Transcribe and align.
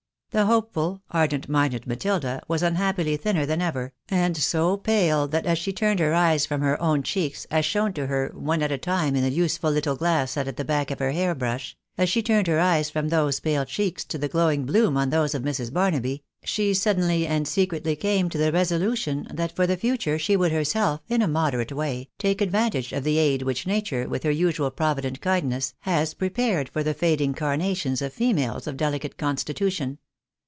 The 0.33 0.45
hopeful, 0.45 1.01
ardent 1.11 1.49
minded 1.49 1.85
Matilda, 1.85 2.41
was 2.47 2.63
unhappily 2.63 3.17
thinner 3.17 3.45
than 3.45 3.61
ever, 3.61 3.91
and 4.07 4.37
so 4.37 4.77
pal 4.77 5.27
that 5.27 5.45
as 5.45 5.57
she 5.57 5.73
turned 5.73 5.99
her 5.99 6.13
eyes 6.13 6.45
from 6.45 6.61
her 6.61 6.81
own 6.81 7.03
cheeks, 7.03 7.45
as 7.51 7.65
shown 7.65 7.91
to 7.95 8.07
her 8.07 8.31
o 8.33 8.55
e 8.55 8.61
at 8.63 8.71
a 8.71 8.77
time 8.77 9.17
in 9.17 9.23
the 9.23 9.29
useful 9.29 9.69
little 9.71 9.97
glass 9.97 10.31
set 10.31 10.47
at 10.47 10.55
the 10.55 10.63
back 10.63 10.89
of 10.89 10.99
her 10.99 11.11
hair 11.11 11.35
brush, 11.35 11.75
as 11.97 12.07
she 12.07 12.23
turned 12.23 12.47
her 12.47 12.61
eyes 12.61 12.89
from 12.89 13.09
those 13.09 13.41
pale 13.41 13.65
cheeks 13.65 14.05
to 14.05 14.17
the 14.17 14.29
glowing 14.29 14.65
bloom 14.65 14.95
on 14.95 15.09
those 15.09 15.35
of 15.35 15.43
Mrs. 15.43 15.73
Barnaby, 15.73 16.23
she 16.45 16.73
suddenly 16.73 17.27
and 17.27 17.45
secretly 17.45 17.97
came 17.97 18.29
to 18.29 18.37
the 18.37 18.53
resolution, 18.53 19.27
that 19.33 19.53
for 19.53 19.67
the 19.67 19.75
future 19.75 20.17
she 20.17 20.37
would 20.37 20.53
herself 20.53 21.01
(in 21.09 21.21
a 21.21 21.27
moderate 21.27 21.73
way) 21.73 22.07
take 22.17 22.39
advantage 22.39 22.93
of 22.93 23.03
the 23.03 23.17
aid 23.17 23.41
which 23.41 23.67
nature, 23.67 24.07
with 24.07 24.23
her 24.23 24.31
usual 24.31 24.71
provident 24.71 25.17
c 25.17 25.19
34 25.19 25.21
THE 25.21 25.25
BAENABYS 25.25 25.41
IN 25.41 25.47
AMERICA. 25.47 25.73
kindness, 25.73 25.73
has 25.79 26.13
prepared 26.13 26.69
for 26.69 26.83
the 26.83 26.95
lading 27.01 27.33
carnations 27.33 28.01
of 28.01 28.13
females 28.13 28.65
of 28.65 28.77
dehcate 28.77 29.17
constitution. 29.17 29.97